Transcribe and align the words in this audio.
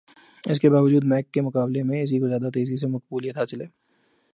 اس 0.43 0.59
کے 0.59 0.69
باوجود 0.69 1.03
میک 1.03 1.31
کے 1.31 1.41
مقابلے 1.41 1.83
میں 1.83 2.01
اسی 2.01 2.19
کو 2.19 2.27
زیادہ 2.27 2.49
تیزی 2.53 2.77
سے 2.77 2.87
مقبولیت 2.87 3.37
حاصل 3.37 3.61
ہوئی 3.61 3.69